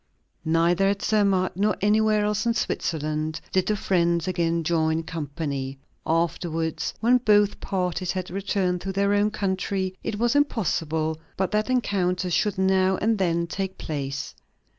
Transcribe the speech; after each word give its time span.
Neither 0.45 0.87
at 0.89 1.03
Zermatt 1.03 1.55
nor 1.55 1.77
anywhere 1.79 2.25
else 2.25 2.47
in 2.47 2.55
Switzerland 2.55 3.39
did 3.51 3.67
the 3.67 3.75
friends 3.75 4.27
again 4.27 4.63
join 4.63 5.03
company. 5.03 5.77
Afterwards, 6.07 6.95
when 7.01 7.19
both 7.19 7.59
parties 7.59 8.13
had 8.13 8.31
returned 8.31 8.81
to 8.81 8.91
their 8.91 9.13
own 9.13 9.29
country, 9.29 9.95
it 10.03 10.17
was 10.17 10.35
impossible 10.35 11.19
but 11.37 11.51
that 11.51 11.69
encounters 11.69 12.33
should 12.33 12.57
now 12.57 12.97
and 12.97 13.19
then 13.19 13.45
take 13.45 13.77
place. 13.77 14.33